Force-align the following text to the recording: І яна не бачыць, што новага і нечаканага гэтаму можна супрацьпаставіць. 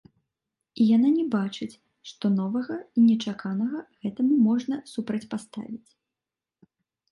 І 0.79 0.85
яна 0.95 1.09
не 1.17 1.25
бачыць, 1.35 1.75
што 2.13 2.25
новага 2.39 2.79
і 2.79 2.99
нечаканага 3.11 3.79
гэтаму 4.07 4.41
можна 4.49 4.75
супрацьпаставіць. 4.95 5.89